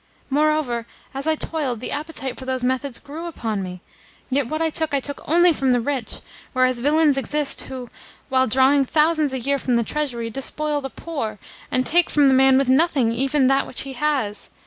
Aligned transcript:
Moreover, 0.31 0.87
as 1.13 1.27
I 1.27 1.35
toiled, 1.35 1.79
the 1.79 1.91
appetite 1.91 2.39
for 2.39 2.45
those 2.45 2.63
methods 2.63 2.97
grew 2.97 3.27
upon 3.27 3.61
me. 3.61 3.81
Yet 4.31 4.47
what 4.47 4.59
I 4.59 4.71
took 4.71 4.95
I 4.95 4.99
took 4.99 5.21
only 5.29 5.53
from 5.53 5.73
the 5.73 5.79
rich; 5.79 6.21
whereas 6.53 6.79
villains 6.79 7.19
exist 7.19 7.61
who, 7.65 7.87
while 8.27 8.47
drawing 8.47 8.83
thousands 8.83 9.31
a 9.31 9.37
year 9.39 9.59
from 9.59 9.75
the 9.75 9.83
Treasury, 9.83 10.31
despoil 10.31 10.81
the 10.81 10.89
poor, 10.89 11.37
and 11.69 11.85
take 11.85 12.09
from 12.09 12.29
the 12.29 12.33
man 12.33 12.57
with 12.57 12.67
nothing 12.67 13.11
even 13.11 13.45
that 13.45 13.67
which 13.67 13.81
he 13.81 13.93
has. 13.93 14.49